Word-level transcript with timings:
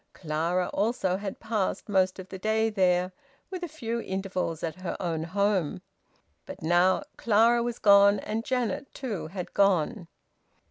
Clara 0.13 0.67
also 0.69 1.17
had 1.17 1.39
passed 1.39 1.87
most 1.87 2.17
of 2.17 2.27
the 2.29 2.39
day 2.39 2.71
there, 2.71 3.11
with 3.51 3.61
a 3.61 3.67
few 3.67 4.01
intervals 4.01 4.63
at 4.63 4.77
her 4.81 4.97
own 4.99 5.21
home; 5.25 5.83
but 6.47 6.63
now 6.63 7.03
Clara 7.17 7.61
was 7.61 7.77
gone, 7.77 8.17
and 8.17 8.43
Janet 8.43 8.91
too 8.95 9.27
had 9.27 9.53
gone. 9.53 10.07